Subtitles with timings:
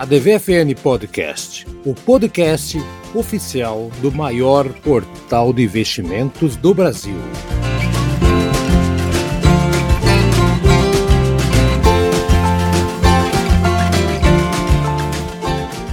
[0.00, 2.78] a DVFN Podcast, o podcast
[3.14, 7.18] oficial do maior portal de investimentos do Brasil.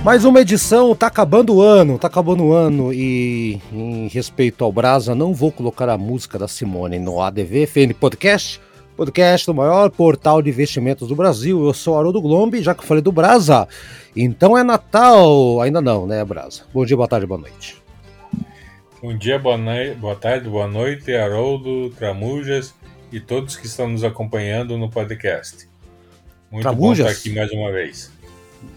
[0.05, 4.71] Mais uma edição, tá acabando o ano, tá acabando o ano e em respeito ao
[4.71, 8.61] Brasa, não vou colocar a música da Simone no ADVFN Podcast,
[8.97, 11.63] podcast do maior portal de investimentos do Brasil.
[11.63, 13.67] Eu sou Haroldo Glombi, já que eu falei do Brasa.
[14.15, 16.63] Então é Natal, ainda não, né, Brasa?
[16.73, 17.79] Bom dia, boa tarde, boa noite.
[18.99, 19.55] Bom dia, boa,
[19.99, 22.73] boa tarde, boa noite, Haroldo, Tramujas
[23.11, 25.69] e todos que estão nos acompanhando no podcast.
[26.51, 27.05] Muito Tramujas?
[27.05, 28.11] bom estar aqui mais uma vez.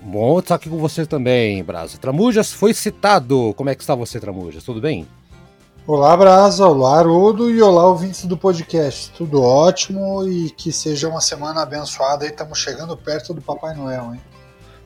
[0.03, 1.97] Bom estar aqui com você também, Brasa.
[1.97, 3.55] Tramujas foi citado.
[3.57, 4.63] Como é que está você, Tramujas?
[4.63, 5.07] Tudo bem?
[5.93, 9.11] Olá, Brasa, olá, Haroldo e olá, ouvintes do podcast.
[9.11, 14.15] Tudo ótimo e que seja uma semana abençoada e estamos chegando perto do Papai Noel,
[14.15, 14.21] hein?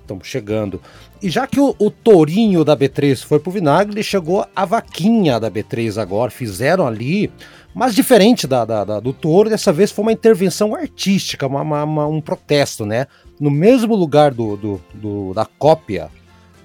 [0.01, 0.81] Estamos chegando.
[1.21, 5.51] E já que o, o tourinho da B3 foi pro vinagre, chegou a vaquinha da
[5.51, 6.31] B3 agora.
[6.31, 7.31] Fizeram ali,
[7.75, 11.85] mas diferente da, da, da do touro, dessa vez foi uma intervenção artística, uma, uma,
[11.85, 13.09] uma, um protesto, né?
[13.39, 16.11] No mesmo lugar do, do, do da cópia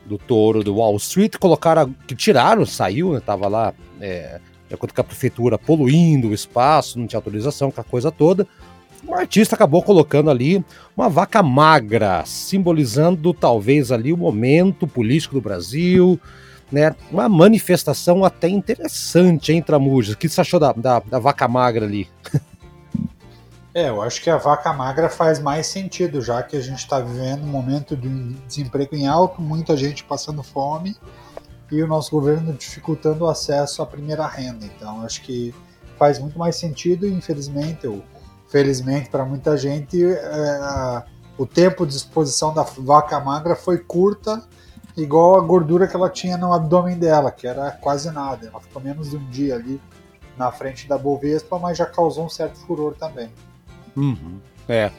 [0.10, 5.00] do touro do Wall Street, colocaram, que tiraram, saiu, né, tava lá, é, enquanto que
[5.00, 8.48] a prefeitura poluindo o espaço, não tinha autorização, aquela coisa toda.
[9.08, 10.64] O artista acabou colocando ali
[10.98, 16.20] uma vaca magra, simbolizando talvez ali o momento político do Brasil,
[16.72, 16.94] né?
[17.10, 20.16] Uma manifestação até interessante, hein, Tramujas?
[20.16, 22.10] O que você achou da, da, da vaca magra ali?
[23.80, 27.00] É, eu acho que a vaca magra faz mais sentido, já que a gente está
[27.00, 30.98] vivendo um momento de desemprego em alto, muita gente passando fome
[31.72, 34.66] e o nosso governo dificultando o acesso à primeira renda.
[34.66, 35.56] Então, acho que
[35.98, 38.04] faz muito mais sentido e, infelizmente, ou
[38.50, 41.04] felizmente para muita gente, é,
[41.38, 44.44] o tempo de exposição da vaca magra foi curta,
[44.98, 48.46] igual a gordura que ela tinha no abdômen dela, que era quase nada.
[48.48, 49.82] Ela ficou menos de um dia ali
[50.36, 53.32] na frente da Bovespa, mas já causou um certo furor também.
[53.96, 54.40] Uhum.
[54.68, 54.92] É.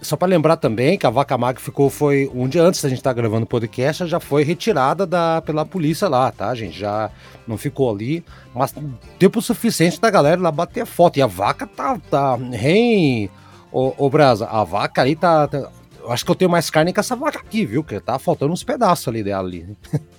[0.00, 2.98] Só para lembrar também que a vaca magra ficou foi um dia antes da gente
[2.98, 6.78] estar tá gravando o podcast, já foi retirada da, pela polícia lá, tá, gente?
[6.78, 7.10] Já
[7.46, 8.22] não ficou ali,
[8.54, 8.74] mas
[9.18, 11.18] tempo suficiente da galera lá bater foto.
[11.18, 13.30] E a vaca tá, tá, rei,
[13.72, 15.70] ô, ô Brasa, a vaca aí tá, tá,
[16.08, 17.82] acho que eu tenho mais carne que essa vaca aqui, viu?
[17.82, 19.76] Que tá faltando uns pedaços ali dela ali.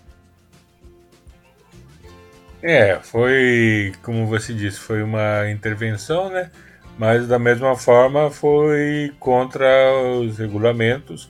[2.67, 6.49] É, foi, como você disse, foi uma intervenção, né?
[6.97, 9.67] Mas da mesma forma foi contra
[10.19, 11.29] os regulamentos,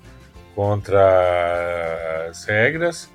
[0.54, 3.10] contra as regras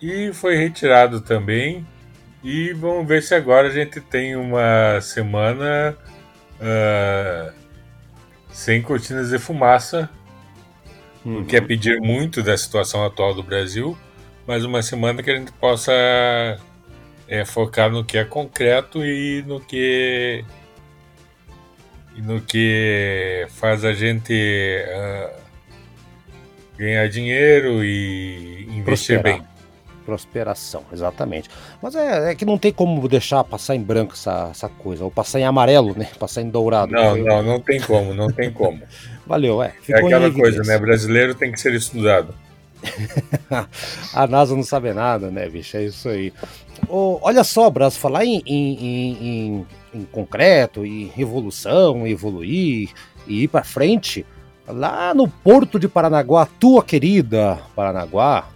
[0.00, 1.86] e foi retirado também.
[2.42, 5.96] E vamos ver se agora a gente tem uma semana
[6.60, 7.52] uh,
[8.50, 10.08] sem cortinas de fumaça,
[11.24, 11.44] uhum.
[11.44, 13.98] que é pedir muito da situação atual do Brasil,
[14.46, 15.92] mas uma semana que a gente possa
[17.26, 20.44] é, focar no que é concreto e no que
[22.22, 25.30] no que faz a gente uh,
[26.76, 29.40] ganhar dinheiro e investir Prosperar.
[29.40, 29.48] bem.
[30.04, 31.50] Prosperação, exatamente.
[31.82, 35.10] Mas é, é, que não tem como deixar passar em branco essa, essa coisa, ou
[35.10, 36.08] passar em amarelo, né?
[36.18, 36.92] Passar em dourado.
[36.92, 38.80] Não, não, não tem como, não tem como.
[39.26, 39.74] Valeu, é.
[39.86, 40.78] é aquela coisa, né?
[40.78, 42.34] Brasileiro tem que ser estudado.
[44.14, 45.76] a NASA não sabe nada, né, bicho?
[45.76, 46.32] É isso aí.
[46.88, 49.66] Oh, olha só, Bras, falar em, em, em,
[49.98, 52.90] em concreto e revolução, evoluir
[53.26, 54.24] e ir para frente,
[54.66, 58.48] lá no porto de Paranaguá, tua querida Paranaguá,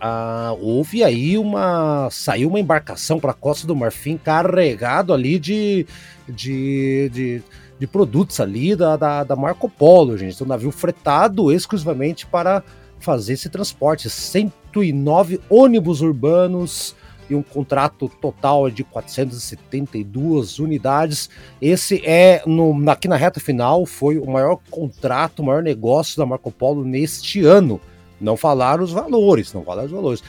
[0.00, 2.08] ah, houve aí uma.
[2.10, 5.86] saiu uma embarcação para a Costa do Marfim carregado ali de,
[6.26, 7.42] de, de,
[7.78, 10.42] de produtos ali da, da, da, Marco Polo, gente.
[10.42, 12.64] Um navio fretado exclusivamente para
[12.98, 14.08] fazer esse transporte.
[14.08, 16.96] 109 ônibus urbanos
[17.30, 21.30] e um contrato total de 472 unidades.
[21.62, 26.26] Esse é, no, aqui na reta final, foi o maior contrato, o maior negócio da
[26.26, 27.80] Marco Polo neste ano.
[28.20, 30.22] Não falaram os valores, não falaram os valores.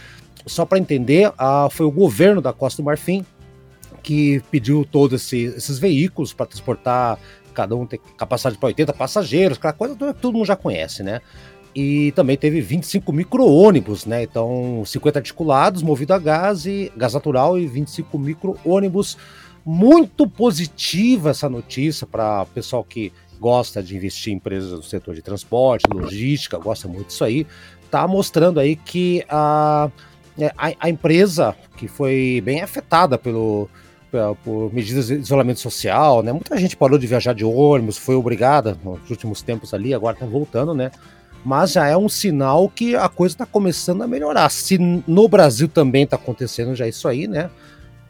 [0.45, 1.31] Só para entender,
[1.71, 3.25] foi o governo da Costa do Marfim
[4.01, 7.19] que pediu todos esse, esses veículos para transportar,
[7.53, 11.21] cada um tem capacidade para 80 passageiros, aquela coisa que todo mundo já conhece, né?
[11.75, 14.23] E também teve 25 micro-ônibus, né?
[14.23, 19.18] Então, 50 articulados, movido a gás, e, gás natural e 25 micro-ônibus.
[19.63, 25.15] Muito positiva essa notícia para o pessoal que gosta de investir em empresas do setor
[25.15, 27.45] de transporte, logística, gosta muito disso aí.
[27.89, 29.89] Tá mostrando aí que a,
[30.38, 33.69] é, a, a empresa que foi bem afetada pelo,
[34.44, 36.31] por medidas de isolamento social, né?
[36.31, 40.25] Muita gente parou de viajar de ônibus, foi obrigada nos últimos tempos ali, agora tá
[40.25, 40.91] voltando, né?
[41.43, 44.49] Mas já é um sinal que a coisa está começando a melhorar.
[44.49, 47.49] Se no Brasil também está acontecendo já isso aí, né?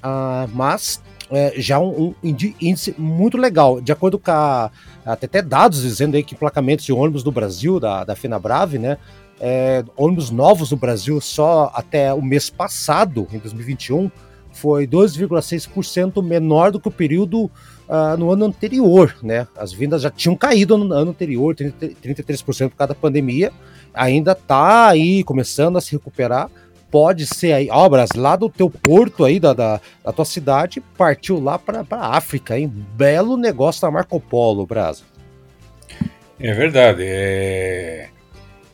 [0.03, 1.01] Ah, mas
[1.31, 3.79] é, já um, um, índice muito legal.
[3.79, 4.69] De acordo com a,
[5.05, 8.97] até, até dados dizendo aí que emplacamentos de ônibus do Brasil, da, da FenaBrave, né?
[9.39, 14.11] É, ônibus novos no Brasil só até o mês passado, em 2021,
[14.51, 17.49] foi 2,6% menor do que o período
[17.91, 19.45] uh, no ano anterior, né?
[19.57, 23.51] As vendas já tinham caído no ano anterior, 30, 33% por causa da pandemia,
[23.93, 26.49] ainda está aí começando a se recuperar,
[26.89, 31.41] pode ser aí, obras lá do teu porto aí, da, da, da tua cidade, partiu
[31.41, 32.71] lá para a África, hein?
[32.95, 35.05] Belo negócio da Marco Polo, Brasil.
[36.39, 37.03] É verdade.
[37.05, 38.09] É...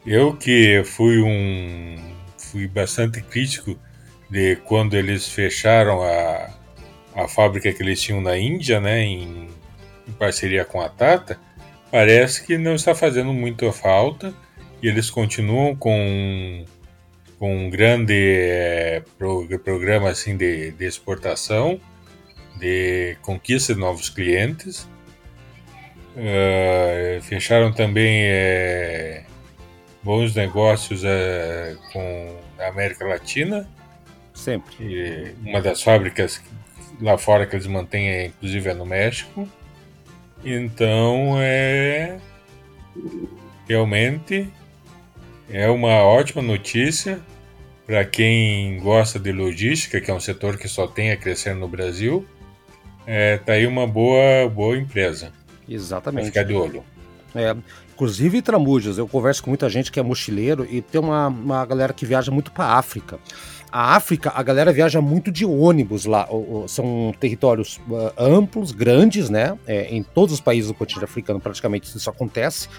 [0.06, 1.98] Eu que fui um.
[2.38, 3.78] fui bastante crítico
[4.30, 6.50] de quando eles fecharam a,
[7.18, 9.50] a fábrica que eles tinham na Índia, né, em,
[10.08, 11.40] em parceria com a Tata,
[11.92, 14.34] parece que não está fazendo muita falta
[14.82, 16.64] e eles continuam com
[17.40, 21.80] com um grande é, pro, programa assim de, de, exportação,
[22.60, 24.88] de conquista de novos clientes.
[26.16, 29.24] Uh, fecharam também é,
[30.02, 33.70] bons negócios é, com a América Latina.
[34.34, 34.76] Sempre.
[34.84, 36.42] E uma das fábricas
[37.02, 39.48] lá fora que eles mantêm, é, inclusive, é no México.
[40.44, 42.18] Então, é
[43.68, 44.48] realmente
[45.50, 47.20] é uma ótima notícia
[47.86, 51.68] para quem gosta de logística, que é um setor que só tem a crescer no
[51.68, 52.26] Brasil.
[53.06, 55.32] É, tá aí uma boa, boa empresa.
[55.68, 56.24] Exatamente.
[56.24, 56.84] Pra ficar de olho.
[57.34, 57.56] É,
[57.94, 61.94] inclusive Tramujas, eu converso com muita gente que é mochileiro e tem uma, uma galera
[61.94, 63.20] que viaja muito para África.
[63.72, 66.28] A África, a galera viaja muito de ônibus lá.
[66.68, 69.58] São territórios uh, amplos, grandes, né?
[69.68, 72.70] É, em todos os países do continente africano, praticamente isso acontece.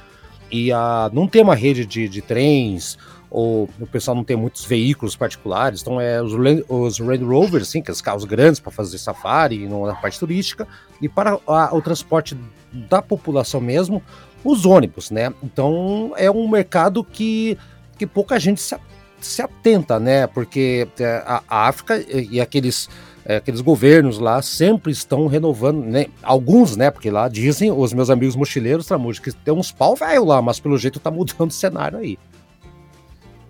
[0.50, 0.76] E uh,
[1.12, 2.96] não tem uma rede de, de trens
[3.31, 6.32] ou o pessoal não tem muitos veículos particulares, então é os,
[6.69, 10.67] os Range Rovers, assim, que é os carros grandes para fazer safari na parte turística,
[11.00, 12.37] e para a, o transporte
[12.73, 14.02] da população mesmo,
[14.44, 15.32] os ônibus, né?
[15.43, 17.58] Então é um mercado que,
[17.99, 18.76] que pouca gente se,
[19.20, 20.26] se atenta, né?
[20.26, 22.88] Porque é, a, África e aqueles
[23.25, 26.06] é, aqueles governos lá sempre estão renovando, né?
[26.23, 26.91] Alguns, né?
[26.91, 30.59] Porque lá dizem os meus amigos mochileiros, Tramujo, que tem uns pau velho lá, mas
[30.59, 32.19] pelo jeito tá mudando o cenário aí.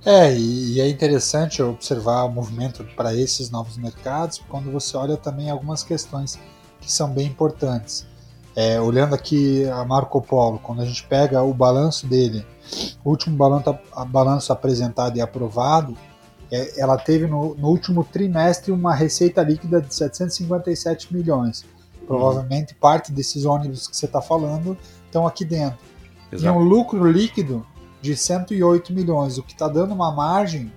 [0.05, 5.51] É, e é interessante observar o movimento para esses novos mercados quando você olha também
[5.51, 6.39] algumas questões
[6.81, 8.07] que são bem importantes.
[8.61, 12.45] É, olhando aqui a Marco Polo, quando a gente pega o balanço dele,
[13.05, 13.79] o último balanço,
[14.09, 15.97] balanço apresentado e aprovado,
[16.51, 21.65] é, ela teve no, no, último trimestre uma receita líquida de 757 milhões.
[22.05, 22.81] Provavelmente uhum.
[22.81, 24.77] parte desses ônibus que você está falando
[25.07, 25.79] estão aqui dentro.
[26.33, 26.45] Exato.
[26.45, 27.65] E um lucro líquido
[28.03, 30.73] de 108 milhões, o que está dando uma margem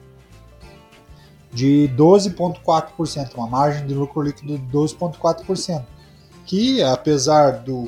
[1.51, 5.83] de 12,4%, uma margem de lucro líquido de 12,4%,
[6.45, 7.87] que apesar do,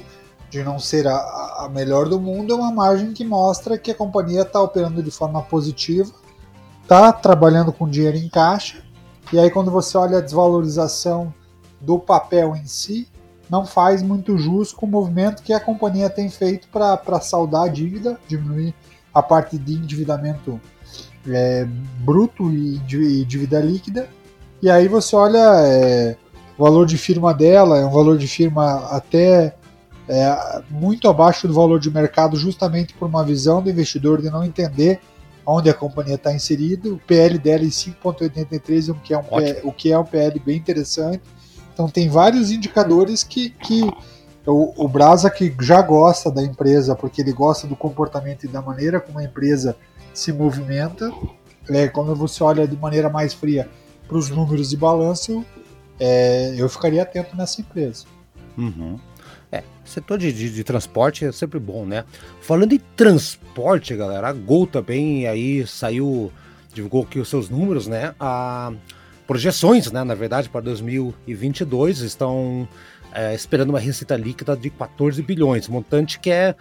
[0.50, 3.96] de não ser a, a, melhor do mundo, é uma margem que mostra que a
[3.96, 6.12] companhia está operando de forma positiva,
[6.82, 8.84] está trabalhando com dinheiro em caixa,
[9.32, 11.34] e aí quando você olha a desvalorização
[11.82, 13.08] do papel em si,
[13.50, 17.68] não faz muito jus com o movimento que a companhia tem feito para saldar a
[17.68, 18.74] dívida, diminuir
[19.14, 20.60] a parte de endividamento
[21.28, 21.66] é,
[22.00, 24.10] bruto e, dívida líquida.
[24.62, 26.18] E aí você olha é,
[26.58, 29.56] o valor de firma dela, é um valor de firma até
[30.08, 34.44] é, muito abaixo do valor de mercado, justamente por uma visão do investidor de não
[34.44, 35.00] entender
[35.46, 36.90] onde a companhia está inserida.
[36.90, 40.40] O PL dela é 5,83, o que é um PL, o que é um PL
[40.40, 41.22] bem interessante.
[41.74, 43.82] Então tem vários indicadores que, que
[44.46, 48.62] o, o Brasa que já gosta da empresa, porque ele gosta do comportamento e da
[48.62, 49.76] maneira como a empresa
[50.14, 51.12] se movimenta.
[51.70, 53.70] É, quando você olha de maneira mais fria
[54.08, 55.46] para os números de balanço,
[56.06, 58.04] é, eu ficaria atento nessa empresa.
[58.58, 59.00] Uhum.
[59.50, 62.04] É, setor de, de, de, transporte é sempre bom, né?
[62.42, 66.30] Falando em transporte, galera, a Gol também aí saiu,
[66.74, 68.14] divulgou aqui os seus números, né?
[68.20, 68.74] A
[69.26, 72.68] projeções, né, na verdade, para 2022 estão
[73.14, 76.54] é, esperando uma receita líquida de 14 bilhões, montante que é,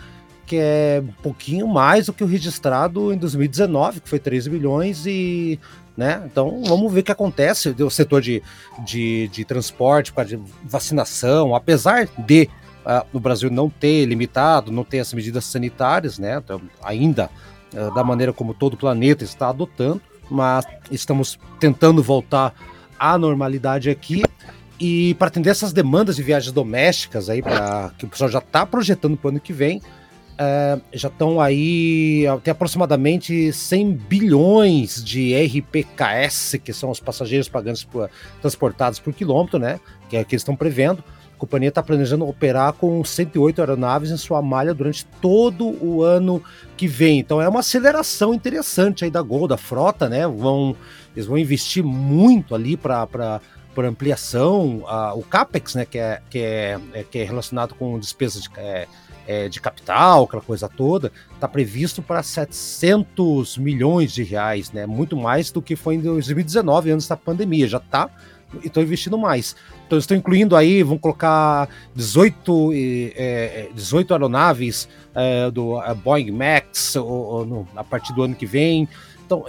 [0.47, 5.05] que é um pouquinho mais do que o registrado em 2019, que foi 13 bilhões,
[5.05, 5.59] e
[5.97, 6.23] né?
[6.25, 7.75] Então vamos ver o que acontece.
[7.79, 8.43] O setor de,
[8.85, 12.49] de, de transporte, de vacinação, apesar de
[12.85, 16.37] uh, no Brasil não ter limitado, não ter as medidas sanitárias, né?
[16.37, 17.31] Então, ainda
[17.75, 22.55] uh, da maneira como todo o planeta está adotando, mas estamos tentando voltar
[22.99, 24.23] à normalidade aqui.
[24.81, 28.67] E para atender essas demandas de viagens domésticas aí, para que o pessoal já está
[28.67, 29.81] projetando para o ano que vem,
[30.39, 37.85] é, já estão aí, tem aproximadamente 100 bilhões de RPKS, que são os passageiros pagantes
[37.85, 38.11] por,
[38.41, 39.79] transportados por quilômetro, né?
[40.09, 41.03] Que é o que eles estão prevendo.
[41.35, 46.43] A companhia está planejando operar com 108 aeronaves em sua malha durante todo o ano
[46.77, 47.19] que vem.
[47.19, 50.27] Então é uma aceleração interessante aí da Gol, da frota, né?
[50.27, 50.77] Vão,
[51.15, 53.41] eles vão investir muito ali para
[53.75, 57.99] por ampliação, a, o CAPEX, né, que é, que é, é, que é relacionado com
[57.99, 58.87] despesas de, é,
[59.27, 64.87] é, de capital, aquela coisa toda, está previsto para 700 milhões de reais, né?
[64.87, 67.67] Muito mais do que foi em 2019, antes da pandemia.
[67.69, 68.11] Já está
[68.63, 69.57] estão investindo mais.
[69.87, 77.07] Então estão incluindo aí, vão colocar 18, é, 18 aeronaves é, do Boeing Max ou,
[77.07, 78.89] ou no, a partir do ano que vem.
[79.25, 79.45] Então,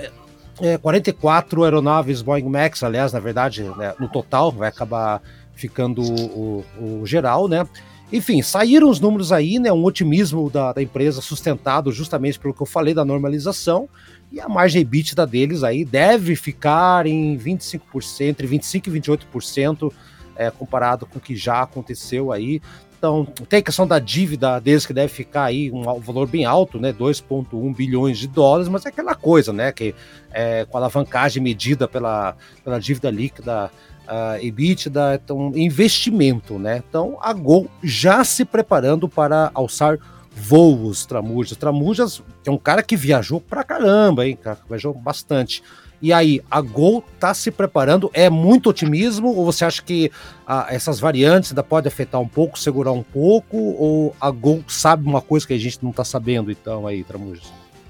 [0.61, 5.21] é, 44 aeronaves Boeing Max, aliás, na verdade, né, no total, vai acabar
[5.55, 7.67] ficando o, o, o geral, né?
[8.11, 9.71] Enfim, saíram os números aí, né?
[9.71, 13.89] Um otimismo da, da empresa sustentado justamente pelo que eu falei da normalização.
[14.31, 19.93] E a margem EBITDA deles aí deve ficar em 25%, entre 25% e 28%,
[20.35, 22.61] é, comparado com o que já aconteceu aí.
[23.03, 26.79] Então, tem a questão da dívida deles que deve ficar aí um valor bem alto,
[26.79, 26.93] né?
[26.93, 29.73] 2,1 bilhões de dólares, mas é aquela coisa, né?
[29.73, 29.93] Que
[30.31, 33.69] é, com a alavancagem medida pela, pela dívida líquida
[34.07, 36.83] uh, EBITDA, então, investimento, né?
[36.87, 39.97] Então a Gol já se preparando para alçar
[40.35, 41.57] voos Tramujas.
[41.57, 44.59] Tramujas é um cara que viajou pra caramba, hein, cara?
[44.67, 45.63] Viajou bastante.
[46.01, 48.11] E aí, a Gol tá se preparando?
[48.13, 49.29] É muito otimismo?
[49.29, 50.11] Ou você acha que
[50.45, 53.55] ah, essas variantes ainda podem afetar um pouco, segurar um pouco?
[53.57, 57.45] Ou a Gol sabe uma coisa que a gente não tá sabendo, então, aí, Tramujas?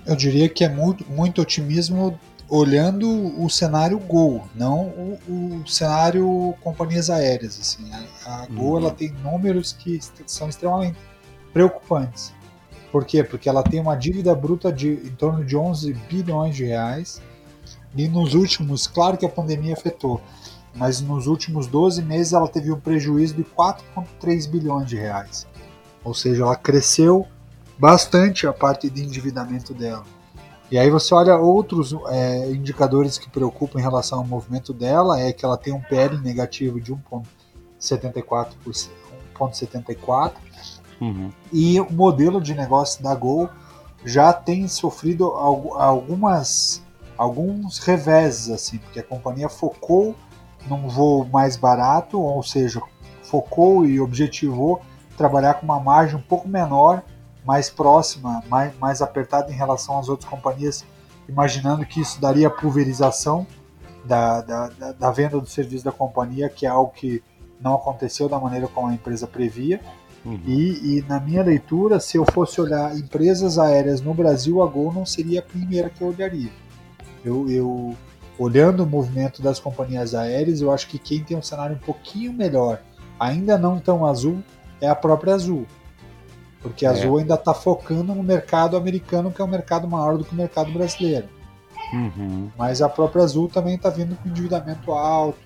[0.06, 2.20] Eu diria que é muito, muito otimismo
[2.56, 3.10] olhando
[3.44, 4.86] o cenário Gol, não
[5.28, 7.60] o, o cenário companhias aéreas.
[7.60, 7.92] Assim.
[7.92, 8.78] A, a Gol uhum.
[8.78, 10.96] ela tem números que são extremamente
[11.52, 12.32] preocupantes.
[12.92, 13.24] Por quê?
[13.24, 17.20] Porque ela tem uma dívida bruta de em torno de 11 bilhões de reais.
[17.96, 20.22] E nos últimos, claro que a pandemia afetou,
[20.76, 25.48] mas nos últimos 12 meses ela teve um prejuízo de 4,3 bilhões de reais.
[26.04, 27.26] Ou seja, ela cresceu
[27.80, 30.04] bastante a parte de endividamento dela.
[30.74, 35.32] E aí você olha outros é, indicadores que preocupam em relação ao movimento dela, é
[35.32, 36.92] que ela tem um PL negativo de
[37.80, 38.48] 1,74%,
[39.36, 40.34] 1,74%,
[41.00, 41.30] uhum.
[41.52, 43.52] e o modelo de negócio da Gol
[44.04, 46.82] já tem sofrido algumas
[47.16, 50.16] alguns reveses assim, porque a companhia focou
[50.68, 52.82] num voo mais barato, ou seja,
[53.22, 54.82] focou e objetivou
[55.16, 57.04] trabalhar com uma margem um pouco menor
[57.46, 60.86] mais próxima, mais, mais apertada em relação às outras companhias,
[61.28, 63.46] imaginando que isso daria pulverização
[64.06, 67.24] da, da, da, da venda do serviço da companhia, que é algo que
[67.60, 69.80] não aconteceu da maneira como a empresa previa.
[70.26, 70.40] Uhum.
[70.46, 74.94] E, e, na minha leitura, se eu fosse olhar empresas aéreas no Brasil, a Gol
[74.94, 76.52] não seria a primeira que eu olharia.
[77.26, 77.96] Eu, eu,
[78.38, 82.32] olhando o movimento das companhias aéreas, eu acho que quem tem um cenário um pouquinho
[82.32, 82.82] melhor,
[83.20, 84.42] ainda não tão azul,
[84.80, 85.66] é a própria Azul.
[86.64, 86.94] Porque a é.
[86.94, 90.36] Azul ainda está focando no mercado americano, que é um mercado maior do que o
[90.36, 91.28] mercado brasileiro.
[91.94, 92.50] Uhum.
[92.58, 95.38] Mas a própria Azul também está vindo com endividamento alto.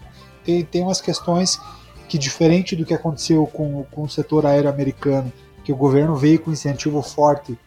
[0.45, 1.59] Tem, tem umas questões
[2.07, 5.33] que, diferente do que aconteceu com, com o setor aéreo americano,
[5.63, 7.57] que o governo veio com incentivo forte,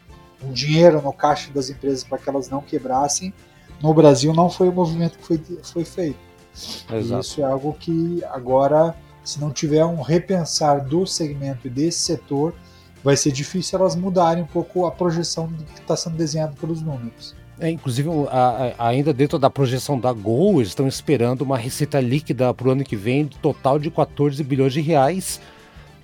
[0.43, 3.35] um dinheiro no caixa das empresas para que elas não quebrassem,
[3.83, 6.19] no Brasil não foi o movimento que foi, foi feito.
[6.91, 7.21] Exato.
[7.21, 12.55] Isso é algo que agora, se não tiver um repensar do segmento e desse setor,
[13.03, 17.35] vai ser difícil elas mudarem um pouco a projeção que está sendo desenhado pelos números.
[17.59, 22.01] É, inclusive, a, a, ainda dentro da projeção da Gol, eles estão esperando uma receita
[22.01, 25.41] líquida para o ano que vem total de 14 bilhões de reais.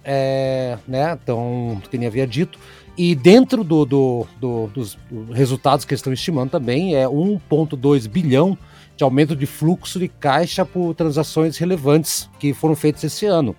[0.04, 2.58] É, né, então, que nem havia dito.
[2.96, 4.98] E dentro do, do, do, dos
[5.32, 8.56] resultados que eles estão estimando também é 1,2 bilhão
[8.96, 13.54] de aumento de fluxo de caixa por transações relevantes que foram feitas esse ano.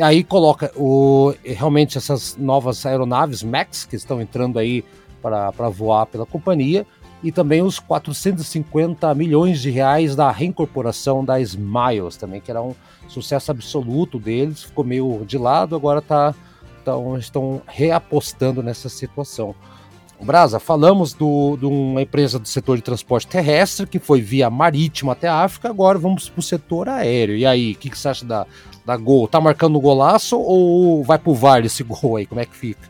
[0.00, 4.84] Aí coloca o, realmente essas novas aeronaves MAX que estão entrando aí
[5.22, 6.86] para voar pela companhia
[7.22, 12.74] e também os 450 milhões de reais da reincorporação da Smiles também, que era um
[13.08, 16.34] sucesso absoluto deles, ficou meio de lado, agora tá,
[16.84, 19.54] tão, estão reapostando nessa situação.
[20.20, 25.12] Brasa, falamos do, de uma empresa do setor de transporte terrestre que foi via marítima
[25.12, 27.36] até a África, agora vamos para o setor aéreo.
[27.36, 28.46] E aí, o que, que você acha da,
[28.86, 29.26] da gol?
[29.26, 32.26] Tá marcando golaço ou vai pro VAR esse gol aí?
[32.26, 32.88] Como é que fica?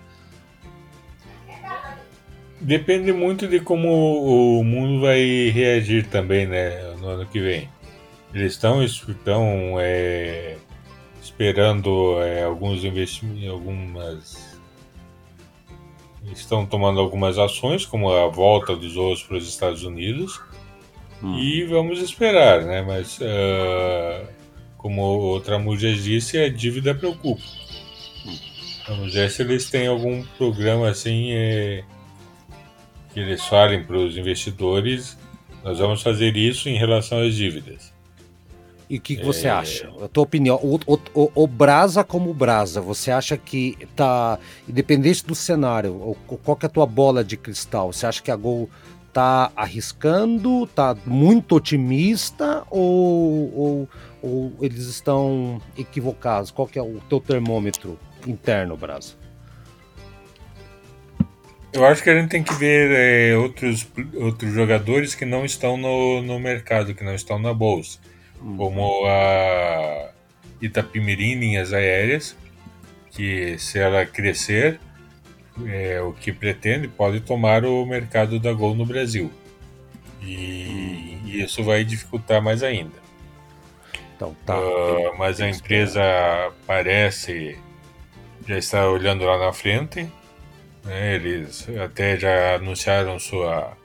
[2.61, 7.69] Depende muito de como o mundo vai reagir também, né, no ano que vem.
[8.35, 10.57] Eles estão, estão é,
[11.23, 14.57] esperando é, alguns investimentos, algumas
[16.33, 20.41] estão tomando algumas ações, como a volta dos voos para os Estados Unidos,
[21.23, 21.39] hum.
[21.39, 22.83] e vamos esperar, né?
[22.83, 24.27] Mas, uh,
[24.87, 27.43] como o Tramujas disse, a dívida preocupa.
[28.87, 31.83] Vamos ver se eles têm algum programa assim eh,
[33.13, 35.19] que eles falem para os investidores.
[35.65, 37.93] Nós vamos fazer isso em relação às dívidas.
[38.89, 39.51] E o que, que, você é...
[39.51, 39.93] acha?
[40.01, 40.79] A tua opinião, o,
[41.13, 44.39] o, o, Brasa como Brasa, você acha que tá,
[44.69, 47.93] independente do cenário, qual que é a tua bola de cristal?
[47.93, 48.71] Você acha que a Gol
[49.17, 53.89] tá arriscando, tá muito otimista ou, ou,
[54.23, 56.51] ou eles estão equivocados?
[56.51, 59.15] Qual que é o teu termômetro interno, Brasa?
[61.73, 65.79] Eu acho que a gente tem que ver é, outros, outros jogadores que não estão
[65.79, 67.99] no, no mercado, que não estão na bolsa
[68.59, 70.11] como a
[70.61, 72.37] Itapimirim Linhas Aéreas,
[73.13, 74.79] que se ela crescer,
[75.67, 79.31] é, o que pretende, pode tomar o mercado da Gol no Brasil.
[80.23, 83.07] E, e isso vai dificultar mais ainda.
[84.17, 84.59] Então, tá.
[84.59, 86.03] Uh, mas a empresa
[86.67, 87.59] parece
[88.47, 90.11] já está olhando lá na frente.
[90.85, 91.15] Né?
[91.15, 93.77] Eles até já anunciaram sua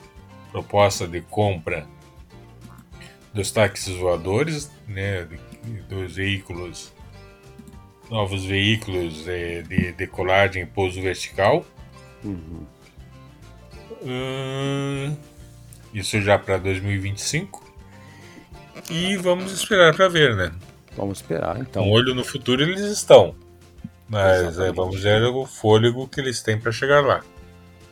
[0.51, 1.87] proposta de compra
[3.33, 5.27] dos táxis voadores, né,
[5.87, 6.93] dos veículos,
[8.11, 11.65] novos veículos de, de decolagem e pouso vertical.
[12.21, 12.65] Uhum.
[14.03, 15.15] Hum,
[15.93, 17.71] isso já para 2025.
[18.89, 20.51] E vamos esperar para ver, né?
[20.97, 21.83] Vamos esperar, então.
[21.83, 23.33] Um olho no futuro eles estão.
[24.09, 27.23] Mas é, vamos ver o fôlego que eles têm para chegar lá.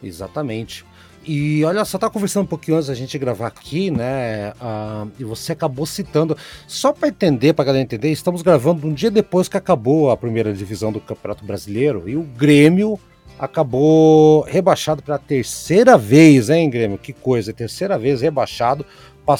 [0.03, 0.85] Exatamente.
[1.25, 4.51] E olha só, tá conversando um pouquinho antes da gente gravar aqui, né?
[4.51, 9.11] Uh, e você acabou citando, só para entender, para galera entender, estamos gravando um dia
[9.11, 12.99] depois que acabou a primeira divisão do Campeonato Brasileiro e o Grêmio
[13.37, 16.97] acabou rebaixado pela terceira vez, hein, Grêmio?
[16.97, 18.85] Que coisa, terceira vez rebaixado.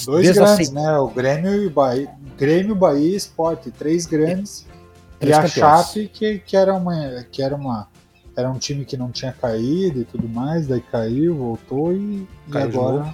[0.06, 0.98] Dois grandes, né?
[1.00, 4.68] O Grêmio e Bahia, Grêmio, Bahia e Esporte, três grandes.
[5.20, 7.89] É, e a Chape, que, que, era uma, que era uma
[8.40, 12.58] era um time que não tinha caído e tudo mais, daí caiu, voltou e, e
[12.58, 13.14] agora.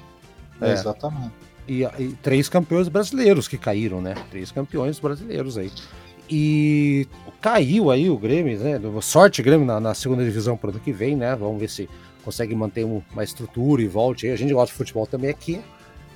[0.62, 0.74] É, é.
[0.74, 1.34] Exatamente.
[1.68, 4.14] E, e, três campeões brasileiros que caíram, né?
[4.30, 5.72] Três campeões brasileiros aí.
[6.30, 7.08] E
[7.42, 8.80] caiu aí o Grêmio, né?
[9.02, 11.36] Sorte Grêmio na, na segunda divisão para o ano que vem, né?
[11.36, 11.90] Vamos ver se
[12.24, 14.34] consegue manter uma estrutura e volte aí.
[14.34, 15.62] A gente gosta de futebol também aqui.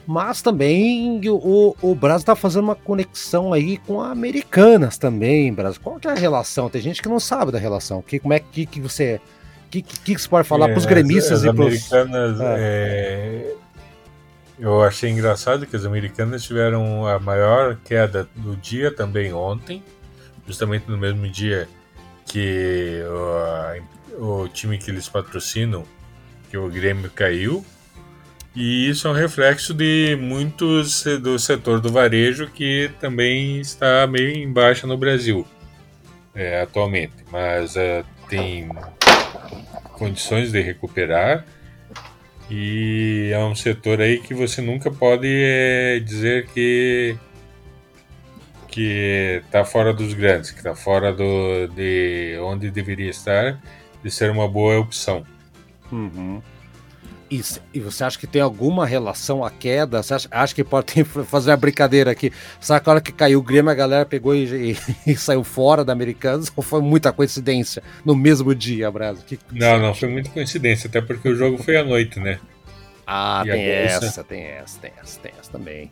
[0.09, 5.79] Mas também o, o Brasil está fazendo uma conexão aí com Americanas também, Brasil.
[5.83, 6.67] Qual que é a relação?
[6.67, 8.01] Tem gente que não sabe da relação.
[8.01, 9.21] Que, como é que, que você.
[9.67, 11.63] O que, que, que você pode falar é, para os gremistas as, e para.
[11.63, 12.41] Americanas.
[12.41, 12.55] É.
[12.57, 13.55] É...
[14.57, 19.83] Eu achei engraçado que as americanas tiveram a maior queda do dia também ontem,
[20.47, 21.69] justamente no mesmo dia
[22.25, 23.03] que
[24.17, 25.83] o, o time que eles patrocinam,
[26.49, 27.63] que o Grêmio caiu.
[28.55, 34.29] E isso é um reflexo de muitos do setor do varejo que também está meio
[34.29, 35.47] em baixa no Brasil
[36.39, 38.69] é, atualmente, mas é, tem
[39.93, 41.45] condições de recuperar
[42.49, 47.17] e é um setor aí que você nunca pode é, dizer que
[48.69, 53.59] que está fora dos grandes, que está fora do, de onde deveria estar,
[54.01, 55.25] de ser uma boa opção.
[55.91, 56.39] Uhum.
[57.31, 57.41] E,
[57.73, 60.01] e, você acha que tem alguma relação à queda?
[60.01, 62.31] Você acha, acha que pode ter, fazer uma brincadeira aqui?
[62.59, 64.77] Sabe que a hora que caiu o Grêmio, a galera pegou e, e,
[65.11, 66.51] e, saiu fora da Americanas?
[66.55, 69.23] Ou foi muita coincidência no mesmo dia, Brasil?
[69.51, 72.39] Não, não, foi muita coincidência, até porque o jogo foi à noite, né?
[73.05, 75.91] Ah, tem essa, tem essa, tem essa, tem essa também.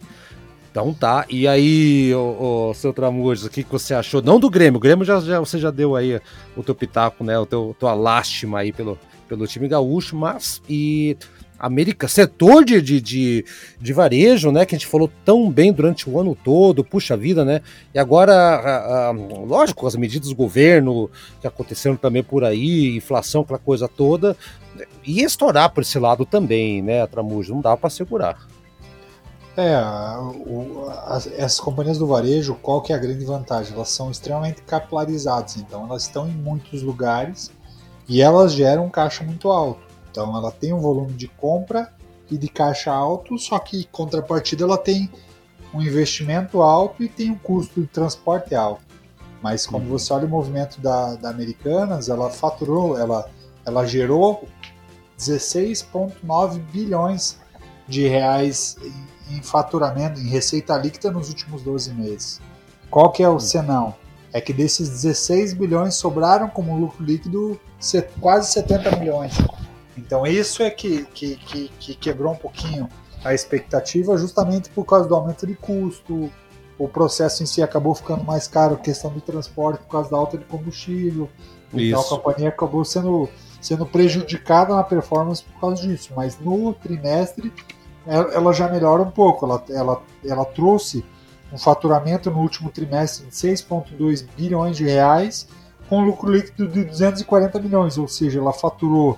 [0.72, 4.22] Então tá, e aí, o, o seu Tramujas, o que, que você achou?
[4.22, 6.22] Não do Grêmio, o Grêmio já, já, você já deu aí
[6.56, 7.38] o teu pitaco, né?
[7.40, 11.18] O teu, tua lástima aí pelo, pelo time gaúcho, mas e
[11.60, 13.46] América, setor de, de, de,
[13.80, 17.44] de, varejo, né, que a gente falou tão bem durante o ano todo, puxa vida,
[17.44, 17.62] né,
[17.94, 21.10] e agora, a, a, lógico, as medidas do governo
[21.42, 24.38] que aconteceram também por aí, inflação, aquela coisa toda,
[25.04, 28.38] ia estourar por esse lado também, né, Tramujo, não dá para segurar.
[29.58, 29.76] É,
[30.46, 33.74] o, as, companhias do varejo, qual que é a grande vantagem?
[33.74, 37.52] Elas são extremamente capilarizadas, então elas estão em muitos lugares
[38.08, 39.82] e elas geram um caixa muito alto.
[40.10, 41.94] Então ela tem um volume de compra
[42.30, 45.10] e de caixa alto, só que em contrapartida ela tem
[45.74, 48.82] um investimento alto e tem um custo de transporte alto.
[49.42, 49.90] Mas quando uhum.
[49.90, 53.30] você olha o movimento da, da Americanas, ela faturou, ela,
[53.66, 54.48] ela gerou
[55.20, 57.38] 16,9 bilhões
[57.88, 58.78] de reais
[59.30, 62.42] em, em, faturamento, em receita líquida nos últimos 12 meses.
[62.90, 63.40] Qual que é o uhum.
[63.40, 63.96] senão?
[64.34, 67.60] É que desses 16 bilhões sobraram como lucro líquido
[68.20, 69.34] quase 70 milhões.
[69.98, 72.90] Então isso é que, que, que, que quebrou um pouquinho
[73.24, 76.32] a expectativa, justamente por causa do aumento de custo,
[76.78, 80.38] o processo em si acabou ficando mais caro, questão do transporte por causa da alta
[80.38, 81.28] de combustível.
[81.74, 81.86] Isso.
[81.86, 83.28] Então a companhia acabou sendo,
[83.60, 86.14] sendo prejudicada na performance por causa disso.
[86.16, 87.52] Mas no trimestre
[88.06, 89.46] ela já melhora um pouco.
[89.46, 91.04] Ela, ela, ela trouxe
[91.52, 95.48] um faturamento no último trimestre de 6,2 bilhões de reais,
[95.90, 99.18] com lucro líquido de 240 milhões, ou seja, ela faturou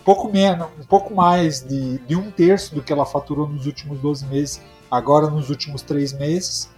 [0.00, 3.66] um pouco menos, um pouco mais de, de um terço do que ela faturou nos
[3.66, 6.70] últimos 12 meses, agora nos últimos três meses.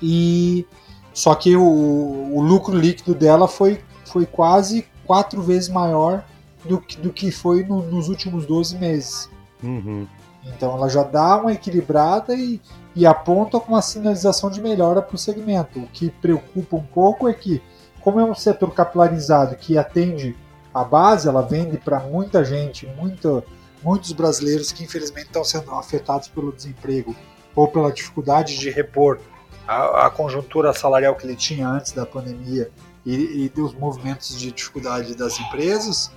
[0.00, 0.66] E
[1.12, 6.24] só que o, o lucro líquido dela foi, foi quase quatro vezes maior
[6.64, 9.28] do que, do que foi no, nos últimos 12 meses.
[9.62, 10.06] Uhum.
[10.44, 12.60] Então ela já dá uma equilibrada e,
[12.94, 15.80] e aponta com uma sinalização de melhora para o segmento.
[15.80, 17.60] O que preocupa um pouco é que,
[18.00, 20.36] como é um setor capilarizado que atende
[20.72, 23.42] a base, ela vende para muita gente, muito,
[23.82, 27.14] muitos brasileiros que infelizmente estão sendo afetados pelo desemprego
[27.54, 29.18] ou pela dificuldade de repor
[29.66, 32.70] a, a conjuntura salarial que ele tinha antes da pandemia
[33.04, 36.10] e, e dos movimentos de dificuldade das empresas,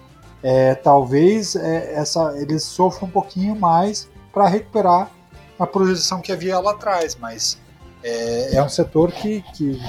[0.44, 5.12] é, talvez é, essa, eles sofram um pouquinho mais para recuperar
[5.60, 7.60] a projeção que havia lá atrás, mas
[8.04, 9.80] é, é um setor que, que,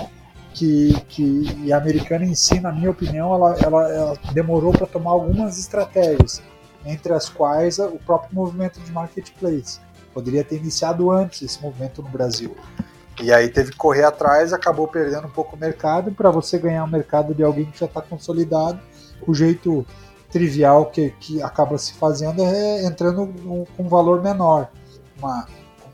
[0.55, 5.11] que, que a americana em si, na minha opinião, ela, ela, ela demorou para tomar
[5.13, 6.43] algumas estratégias,
[6.85, 9.81] entre as quais o próprio movimento de marketplace.
[10.13, 12.57] Poderia ter iniciado antes esse movimento no Brasil.
[13.21, 16.13] E aí teve que correr atrás, acabou perdendo um pouco o mercado.
[16.13, 18.81] Para você ganhar o mercado de alguém que já está consolidado,
[19.27, 19.87] o jeito
[20.31, 23.27] trivial que, que acaba se fazendo é entrando
[23.77, 24.71] com um valor menor.
[25.19, 25.47] Uma,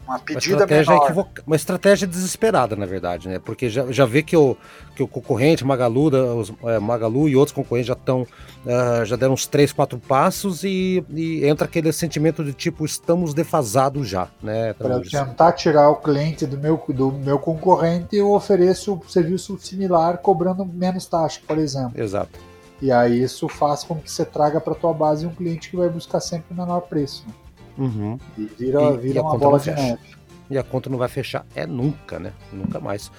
[0.09, 1.05] uma pedida uma estratégia menor.
[1.05, 1.43] Equivoca...
[1.47, 3.39] Uma estratégia desesperada, na verdade, né?
[3.39, 4.57] Porque já, já vê que o,
[4.97, 9.35] que o concorrente, Magalu, os, é, Magalu e outros concorrentes já estão, uh, já deram
[9.35, 14.73] uns três, quatro passos e, e, entra aquele sentimento de tipo, estamos defasados já, né?
[14.73, 20.19] Para tentar tirar o cliente do meu, do meu concorrente, eu ofereço um serviço similar
[20.19, 21.93] cobrando menos taxa, por exemplo.
[22.01, 22.39] Exato.
[22.81, 25.89] E aí isso faz com que você traga para tua base um cliente que vai
[25.89, 27.25] buscar sempre o menor preço.
[27.27, 27.35] Né?
[27.79, 28.19] Uhum.
[28.37, 30.19] E vira, e, vira e uma bola de neve.
[30.51, 32.33] E a conta não vai fechar é nunca, né?
[32.53, 33.11] Nunca mais.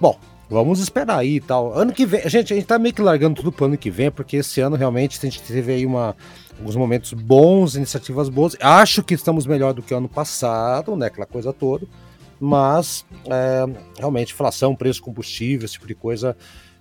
[0.00, 0.18] Bom,
[0.48, 1.72] vamos esperar aí e tal.
[1.72, 4.10] Ano que vem, gente, a gente tá meio que largando tudo pro ano que vem,
[4.10, 6.16] porque esse ano realmente a gente teve aí uma,
[6.58, 8.56] alguns momentos bons, iniciativas boas.
[8.60, 11.06] Acho que estamos melhor do que o ano passado, né?
[11.06, 11.86] Aquela coisa toda.
[12.40, 13.66] Mas é,
[13.98, 16.34] realmente, inflação, preço combustível, esse tipo de coisa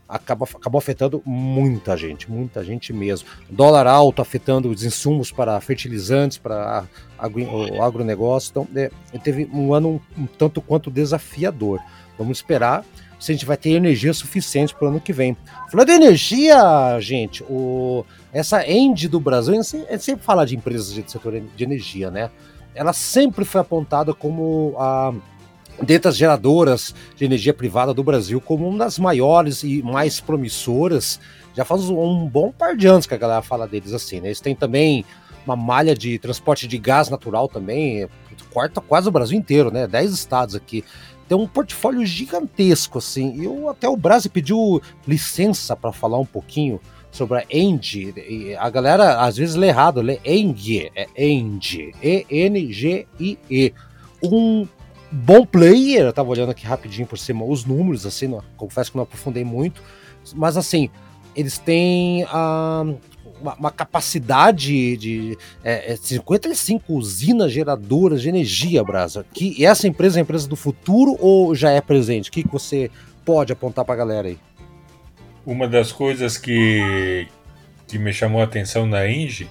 [0.10, 3.28] acaba, acabou afetando muita gente, muita gente mesmo.
[3.48, 6.86] Dólar alto afetando os insumos para fertilizantes, para
[7.18, 8.50] agro, o agronegócio.
[8.50, 8.90] Então, é,
[9.24, 11.80] teve um ano um, um, tanto quanto desafiador.
[12.18, 12.84] Vamos esperar
[13.20, 15.38] se a gente vai ter energia suficiente para o ano que vem.
[15.70, 20.94] Falando de energia, gente, o, essa End do Brasil, a gente sempre fala de empresas
[20.94, 22.32] de setor de energia, né?
[22.74, 25.14] Ela sempre foi apontada como a
[25.82, 31.20] dentre as geradoras de energia privada do Brasil como uma das maiores e mais promissoras.
[31.56, 34.28] Já faz um bom par de anos que a galera fala deles assim, né?
[34.30, 35.06] Eles têm também
[35.46, 38.08] uma malha de transporte de gás natural também,
[38.52, 39.88] corta quase o Brasil inteiro, né?
[39.88, 40.84] Dez estados aqui.
[41.28, 43.36] Tem um portfólio gigantesco, assim.
[43.40, 46.80] E eu, até o Brasil pediu licença para falar um pouquinho
[47.12, 48.56] sobre a Engie.
[48.58, 53.74] A galera às vezes lê errado, lê Engie, é Engie, E-N-G-I-E.
[54.24, 54.68] Um
[55.12, 58.98] bom player, eu tava olhando aqui rapidinho por cima os números, assim, não, confesso que
[58.98, 59.82] não aprofundei muito,
[60.36, 60.90] mas assim,
[61.36, 62.84] eles têm ah,
[63.42, 69.26] uma, uma, capacidade de é, 55 é, usinas geradoras de energia, Brasa.
[69.34, 72.30] Que essa empresa é a empresa do futuro ou já é presente?
[72.30, 72.92] O que, que você
[73.24, 74.38] pode apontar para a galera aí?
[75.46, 77.28] Uma das coisas que,
[77.88, 79.50] que me chamou a atenção na Inge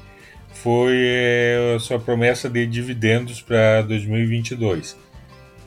[0.53, 5.08] foi é, a sua promessa de dividendos para 2022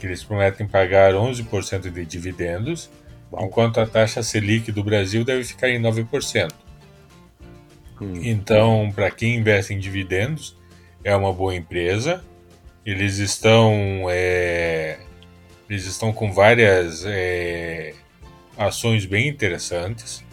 [0.01, 2.89] que eles prometem pagar 11% de dividendos,
[3.39, 6.51] enquanto a taxa Selic do Brasil deve ficar em 9%.
[8.01, 8.13] Hum.
[8.23, 10.57] Então, para quem investe em dividendos,
[11.03, 12.23] é uma boa empresa.
[12.83, 14.97] Eles estão, é,
[15.69, 17.93] eles estão com várias é,
[18.57, 20.23] ações bem interessantes.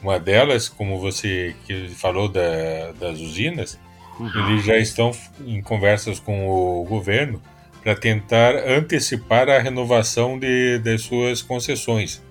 [0.00, 3.78] Uma delas, como você que falou da, das usinas,
[4.18, 4.48] uhum.
[4.48, 5.10] eles já estão
[5.46, 7.42] em conversas com o governo
[7.84, 12.22] para tentar antecipar a renovação de, de suas concessões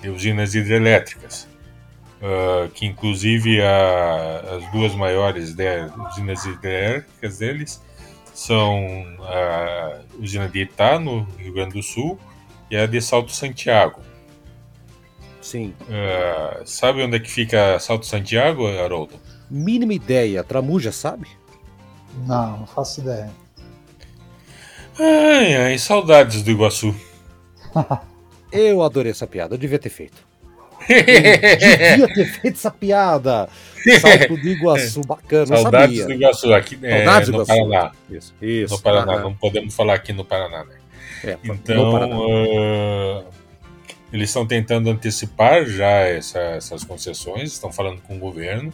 [0.00, 1.46] de usinas hidrelétricas,
[2.22, 5.64] uh, que inclusive a, as duas maiores de,
[6.10, 7.82] usinas hidrelétricas deles
[8.32, 12.18] são a usina de Itá, no Rio Grande do Sul,
[12.70, 14.00] e a de Salto Santiago.
[15.42, 15.74] Sim.
[15.82, 19.14] Uh, sabe onde é que fica Salto Santiago, Haroldo?
[19.50, 20.42] mínima ideia.
[20.42, 21.28] Tramuja, sabe?
[22.26, 23.30] Não, não faço ideia.
[24.98, 26.94] Ai, ai, saudades do Iguaçu.
[28.52, 30.16] Eu adorei essa piada, eu devia ter feito.
[30.88, 33.48] devia ter feito essa piada.
[34.00, 35.46] Salto do Iguaçu, bacana.
[35.46, 37.68] Saudades do Iguaçu, aqui é, Saudades no do Iguaçu.
[37.68, 37.92] Paraná.
[38.08, 38.74] Isso, isso.
[38.74, 39.22] No Paraná, Aham.
[39.24, 40.76] não podemos falar aqui no Paraná, né?
[41.24, 42.16] É, Então, Paraná.
[42.16, 43.24] ah,
[44.12, 48.72] eles estão tentando antecipar já essa- essas concessões, estão falando com o governo,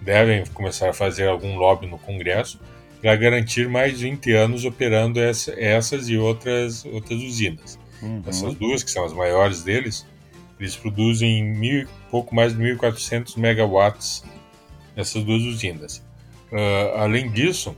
[0.00, 2.58] devem começar a fazer algum lobby no Congresso
[3.04, 7.78] para garantir mais 20 anos operando essa- essas e outras, outras usinas.
[8.00, 8.22] Uhum.
[8.26, 10.06] Essas duas, que são as maiores deles,
[10.58, 14.24] eles produzem mil, pouco mais de 1.400 megawatts
[14.96, 16.02] nessas duas usinas.
[16.50, 17.76] Ah, além disso,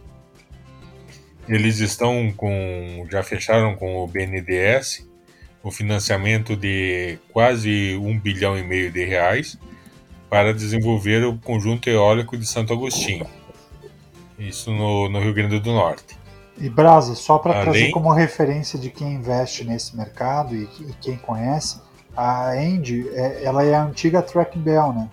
[1.48, 5.08] eles estão com, já fecharam com o BNDES
[5.60, 9.58] o financiamento de quase um bilhão e meio de reais
[10.30, 13.26] para desenvolver o conjunto eólico de Santo Agostinho.
[14.38, 16.16] Isso no, no Rio Grande do Norte.
[16.58, 20.94] E Brasa, só para Além- trazer como referência de quem investe nesse mercado e, e
[21.00, 21.80] quem conhece,
[22.16, 25.08] a Endy, é- ela é a antiga Track Bell, né?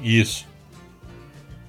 [0.00, 0.46] Isso,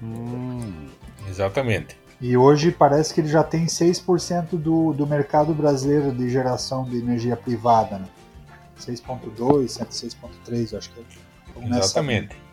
[0.02, 0.86] Hum.
[1.28, 1.98] exatamente.
[2.20, 6.98] E hoje parece que ele já tem 6% do, do mercado brasileiro de geração de
[6.98, 8.06] energia privada, né?
[8.78, 11.02] 6.2, 106.3, eu acho que é.
[11.50, 12.26] Então, nessa- Exatamente.
[12.36, 12.49] Então,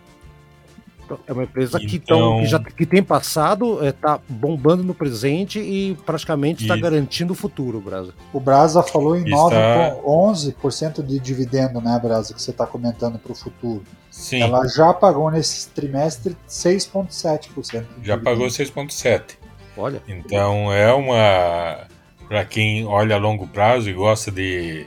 [1.28, 5.60] É uma empresa que, Então- tão, que, já, que tem passado, está bombando no presente
[5.60, 8.14] e praticamente está garantindo o futuro, Brasil.
[8.34, 9.56] O Brasa falou em Está- 9,
[10.02, 13.84] com 11% de dividendo, né, Brasa, que você está comentando para o futuro.
[14.12, 17.82] Sim, Ela já pagou nesse trimestre 6,7%.
[18.00, 18.24] de já dividendo.
[18.24, 19.38] pagou 6,7.
[19.78, 21.88] Olha, Então é uma.
[22.28, 24.86] Para quem olha a longo prazo e gosta de,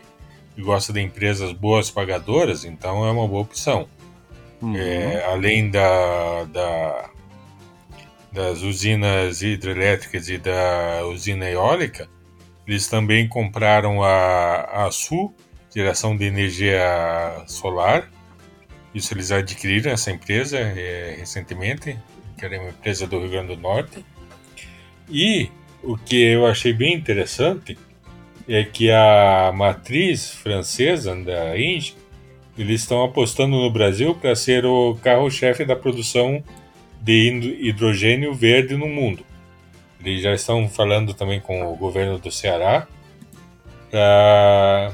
[0.56, 3.86] e gosta de empresas boas pagadoras, então é uma boa opção.
[4.60, 4.76] Uhum.
[4.76, 7.10] É, além da, da-
[8.32, 12.08] das usinas hidrelétricas e da usina eólica,
[12.66, 14.90] eles também compraram a, a
[15.74, 18.08] geração de energia solar.
[18.94, 21.98] Isso eles adquiriram essa empresa é, recentemente,
[22.36, 24.04] que era uma empresa do Rio Grande do Norte.
[25.08, 25.50] E
[25.82, 27.76] o que eu achei bem interessante
[28.48, 31.94] é que a matriz francesa da Engie
[32.60, 36.42] eles estão apostando no Brasil para ser o carro-chefe da produção
[37.00, 39.24] de hidro- hidrogênio verde no mundo.
[40.04, 42.86] Eles já estão falando também com o governo do Ceará
[43.90, 44.92] para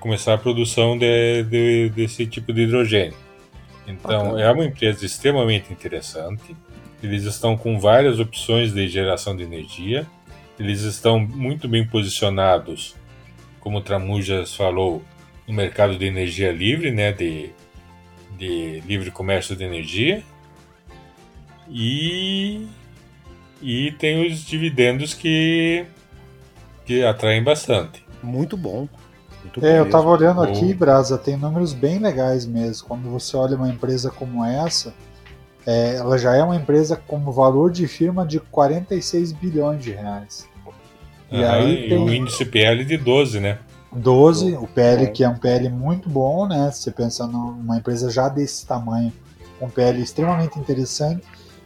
[0.00, 3.14] começar a produção de, de- desse tipo de hidrogênio.
[3.86, 6.56] Então, é uma empresa extremamente interessante.
[7.02, 10.06] Eles estão com várias opções de geração de energia.
[10.58, 12.94] Eles estão muito bem posicionados,
[13.58, 15.02] como o Tramujas falou,
[15.46, 17.50] no mercado de energia livre, né, de,
[18.38, 20.22] de livre comércio de energia.
[21.68, 22.66] E,
[23.60, 25.84] e tem os dividendos que,
[26.84, 28.04] que atraem bastante.
[28.22, 28.88] muito bom.
[29.42, 29.90] Muito bom É, eu mesmo.
[29.90, 30.42] tava olhando Bom.
[30.44, 32.86] aqui, Brasa, tem números bem legais mesmo.
[32.86, 34.94] Quando você olha uma empresa como essa,
[35.66, 40.48] é, ela já é uma empresa com valor de firma de 46 bilhões de reais.
[41.30, 43.58] E Aham, aí e tem- o índice PL de 12, né?
[43.94, 46.70] 12, o PL que é um PL muito bom, né?
[46.70, 49.12] Se você pensa numa empresa já desse tamanho,
[49.60, 51.22] um PL extremamente interessante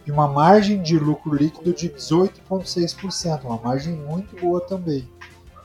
[0.07, 5.09] e uma margem de lucro líquido de 18,6%, uma margem muito boa também.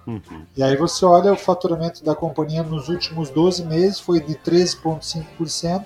[0.08, 0.46] Uhum.
[0.58, 5.86] E aí você olha o faturamento da companhia nos últimos 12 meses foi de 13,5%,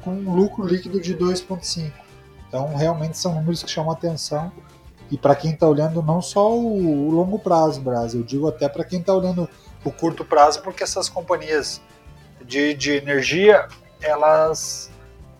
[0.00, 1.92] com um lucro líquido de 2,5%.
[2.48, 4.52] Então realmente são números que chamam atenção.
[5.10, 8.68] E para quem está olhando não só o, o longo prazo, Brasil, eu digo até
[8.68, 9.48] para quem está olhando
[9.84, 11.80] o curto prazo, porque essas companhias
[12.44, 13.68] de, de energia,
[14.00, 14.90] elas,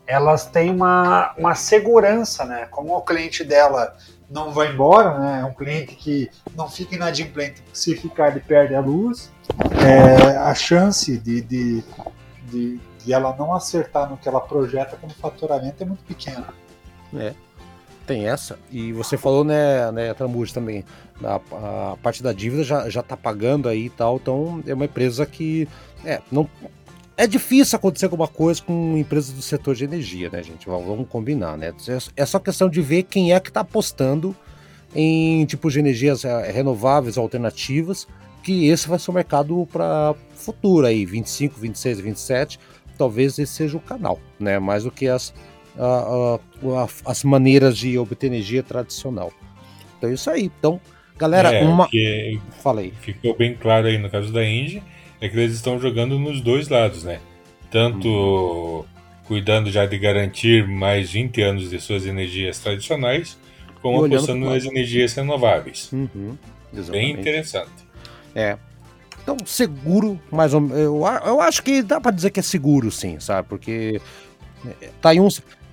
[0.06, 2.66] elas têm uma, uma segurança, né?
[2.70, 3.96] Como o cliente dela
[4.30, 5.40] não vai embora, né?
[5.40, 9.32] É um cliente que não fica inadimplente, se ficar ele perde a luz.
[9.84, 11.84] É, a chance de, de,
[12.44, 16.48] de, de ela não acertar no que ela projeta como faturamento é muito pequena.
[17.14, 17.32] É,
[18.08, 18.58] tem essa.
[18.72, 20.82] E você falou, né, né Tramujo, também,
[21.22, 24.86] a, a parte da dívida já, já tá pagando aí e tal, então é uma
[24.86, 25.68] empresa que.
[26.04, 26.48] É, não.
[27.16, 30.66] É difícil acontecer alguma coisa com empresas do setor de energia, né, gente?
[30.66, 31.74] Vamos, combinar, né?
[32.16, 34.36] É só questão de ver quem é que tá apostando
[34.94, 38.06] em tipos de energias eh, renováveis, alternativas,
[38.40, 42.60] que esse vai ser o mercado para futuro aí, 25, 26, 27.
[42.96, 44.60] Talvez esse seja o canal, né?
[44.60, 45.34] Mais do que as,
[45.78, 46.38] a-
[46.82, 49.32] a- as maneiras de obter energia tradicional.
[49.96, 50.44] Então é isso aí.
[50.58, 50.80] Então,
[51.16, 51.88] galera, é, uma.
[52.80, 52.92] aí.
[53.00, 54.82] ficou bem claro aí no caso da Indy
[55.20, 57.20] é que eles estão jogando nos dois lados, né?
[57.70, 58.84] Tanto
[59.24, 63.38] cuidando já de garantir mais 20 anos de suas energias tradicionais,
[63.82, 65.90] como apostando nas energias renováveis.
[65.92, 66.36] Uhum,
[66.90, 67.70] Bem interessante.
[68.34, 68.56] É.
[69.22, 70.78] Então, seguro, mais ou menos.
[70.78, 73.46] Eu, eu acho que dá para dizer que é seguro, sim, sabe?
[73.46, 74.00] Porque
[74.80, 75.28] é, tá em um.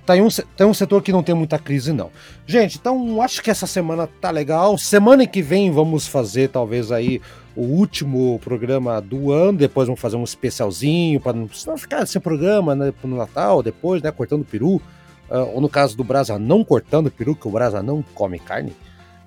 [0.06, 2.12] Tá em, um, tá em um setor que não tem muita crise, não.
[2.46, 4.78] Gente, então acho que essa semana tá legal.
[4.78, 7.20] Semana que vem vamos fazer, talvez, aí
[7.56, 9.58] o último programa do ano.
[9.58, 14.12] Depois vamos fazer um especialzinho para não, ficar sem programa né, no Natal, depois, né?
[14.12, 14.80] Cortando peru.
[15.28, 18.72] Uh, ou no caso do Brasa, não cortando peru, que o Brasa não come carne.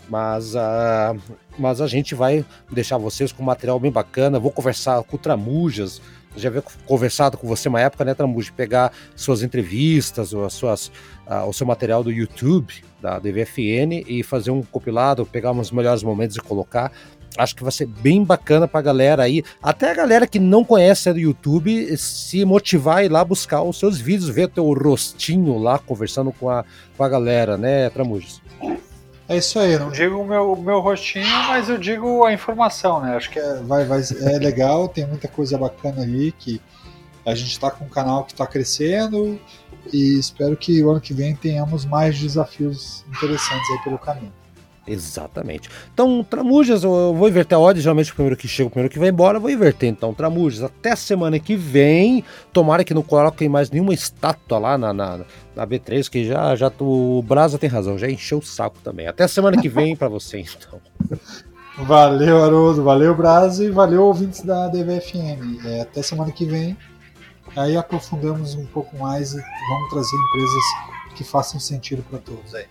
[0.08, 1.20] Mas, uh,
[1.58, 4.40] mas a gente vai deixar vocês com material bem bacana.
[4.40, 6.02] Vou conversar com o Tramujas.
[6.36, 8.52] Já havia conversado com você uma época, né, Tramujas?
[8.52, 10.88] Pegar suas entrevistas, ou as suas,
[11.28, 16.04] uh, o seu material do YouTube, da DVFN, e fazer um compilado, pegar uns melhores
[16.04, 16.92] momentos e colocar.
[17.38, 21.12] Acho que vai ser bem bacana pra galera aí, até a galera que não conhece
[21.14, 25.78] do YouTube, se motivar e ir lá buscar os seus vídeos, ver teu rostinho lá
[25.78, 26.66] conversando com a,
[26.98, 28.42] com a galera, né, Tramujas?
[29.30, 33.16] É isso aí, não digo o meu, meu rostinho, mas eu digo a informação, né?
[33.16, 36.60] Acho que é, vai, vai, é legal, tem muita coisa bacana ali que
[37.24, 39.40] a gente está com um canal que está crescendo
[39.94, 44.34] e espero que o ano que vem tenhamos mais desafios interessantes aí pelo caminho.
[44.90, 45.70] Exatamente.
[45.94, 48.98] Então, Tramujas, eu vou inverter a ordem, geralmente o primeiro que chega, o primeiro que
[48.98, 49.88] vai embora, eu vou inverter.
[49.88, 52.24] Então, Tramujas, até semana que vem.
[52.52, 55.20] Tomara que não coloquem mais nenhuma estátua lá na, na,
[55.56, 59.08] na B3, que já, já o Brasa tem razão, já encheu o saco também.
[59.08, 60.82] Até semana que vem para você, então.
[61.78, 65.66] Valeu, Haroldo, valeu, Brasa, e valeu, ouvintes da DVFM.
[65.66, 66.76] É, até semana que vem.
[67.56, 69.38] Aí aprofundamos um pouco mais e
[69.70, 70.64] vamos trazer empresas
[71.16, 72.66] que façam sentido para todos aí.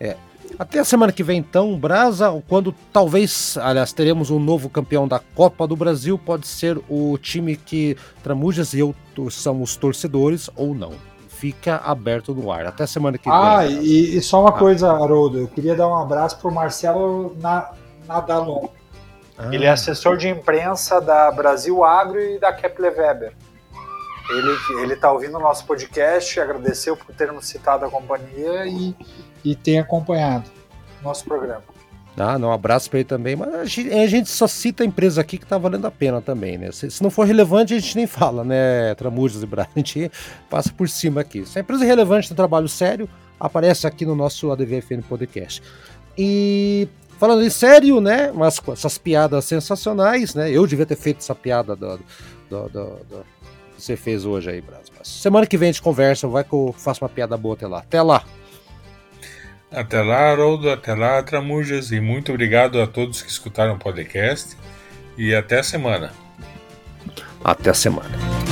[0.00, 0.16] É,
[0.58, 5.18] até a semana que vem, então, Brasa, quando talvez, aliás, teremos um novo campeão da
[5.18, 8.94] Copa do Brasil, pode ser o time que Tramujas e eu
[9.30, 10.92] somos torcedores ou não.
[11.28, 12.66] Fica aberto no ar.
[12.66, 13.78] Até a semana que ah, vem.
[13.78, 14.52] Ah, e, e, só uma ah.
[14.52, 17.36] coisa, Haroldo, eu queria dar um abraço pro Marcelo
[18.06, 18.68] Nadalon.
[19.36, 19.52] Ah.
[19.52, 23.32] Ele é assessor de imprensa da Brasil Agro e da Kepler Weber.
[24.32, 28.94] Ele, ele tá ouvindo o nosso podcast, agradeceu por termos citado a companhia e
[29.44, 30.50] e tem acompanhado
[31.02, 31.62] nosso programa.
[32.16, 34.86] Ah, não, um abraço para ele também, mas a gente, a gente, só cita a
[34.86, 36.70] empresa aqui que tá valendo a pena também, né?
[36.70, 40.12] Se, se não for relevante, a gente nem fala, né, Tramujas e Brás, a gente
[40.50, 41.46] passa por cima aqui.
[41.46, 43.08] Se a empresa é relevante, tem trabalho sério,
[43.40, 45.62] aparece aqui no nosso ADVFN Podcast.
[46.16, 46.86] E
[47.18, 51.34] falando em sério, né, mas com essas piadas sensacionais, né, eu devia ter feito essa
[51.34, 51.98] piada do,
[52.50, 53.26] do, do, do
[53.82, 54.62] você fez hoje aí.
[54.96, 57.66] Mas semana que vem a gente conversa, vai que eu faço uma piada boa até
[57.66, 57.78] lá.
[57.78, 58.24] Até lá!
[59.70, 64.56] Até lá, Haroldo, até lá, Tramujas, e muito obrigado a todos que escutaram o podcast.
[65.16, 66.12] E até a semana.
[67.42, 68.51] Até a semana.